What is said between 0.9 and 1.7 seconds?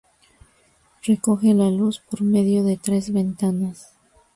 Recoge la